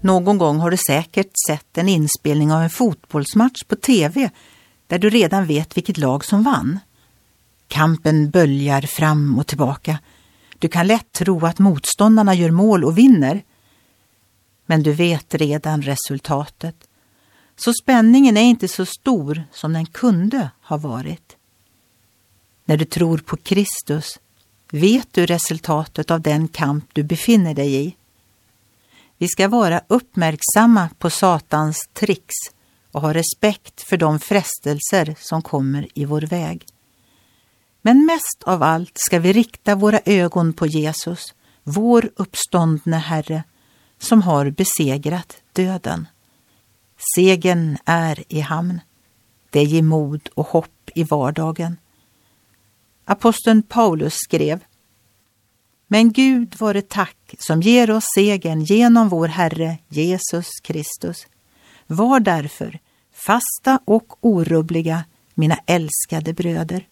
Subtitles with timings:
[0.00, 4.30] Någon gång har du säkert sett en inspelning av en fotbollsmatch på TV
[4.86, 6.78] där du redan vet vilket lag som vann.
[7.68, 9.98] Kampen böljar fram och tillbaka.
[10.58, 13.42] Du kan lätt tro att motståndarna gör mål och vinner.
[14.66, 16.76] Men du vet redan resultatet.
[17.56, 21.36] Så spänningen är inte så stor som den kunde ha varit.
[22.64, 24.18] När du tror på Kristus
[24.70, 27.96] vet du resultatet av den kamp du befinner dig i.
[29.18, 32.34] Vi ska vara uppmärksamma på Satans tricks
[32.92, 36.66] och ha respekt för de frestelser som kommer i vår väg.
[37.82, 43.44] Men mest av allt ska vi rikta våra ögon på Jesus, vår uppståndne Herre,
[43.98, 46.08] som har besegrat döden.
[47.14, 48.80] Segen är i hamn.
[49.50, 51.76] Det ger mod och hopp i vardagen.
[53.04, 54.60] Aposteln Paulus skrev
[55.88, 61.26] men Gud vare tack som ger oss segern genom vår Herre Jesus Kristus.
[61.86, 62.78] Var därför
[63.12, 66.86] fasta och orubbliga, mina älskade bröder,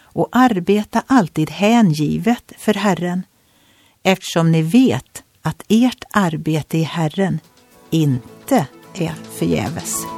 [0.00, 3.22] och arbeta alltid hängivet för Herren,
[4.02, 7.40] eftersom ni vet att ert arbete i Herren
[7.90, 10.17] inte är förgäves.